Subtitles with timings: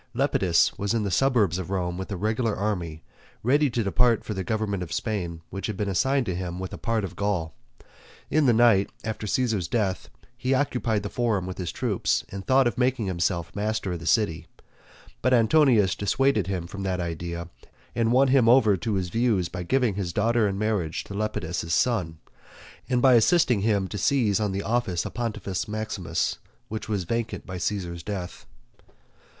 [0.15, 3.03] Lepidus was in the suburbs of Rome with a regular army,
[3.43, 6.73] ready to depart for the government of Spain, which had been assigned to him with
[6.73, 7.53] a part of Gaul.
[8.31, 12.65] In the night, after Caesar's death he occupied the forum with his troops and thought
[12.65, 14.47] of making himself master of the city,
[15.21, 17.49] but Antonius dissuaded him from that idea
[17.93, 21.75] and won him over to his views by giving his daughter in marriage to Lepidus's
[21.75, 22.17] son,
[22.89, 26.39] and by assisting him to seize on the office of Pontifex Maximus,
[26.69, 28.47] which was vacant by Caesar's death.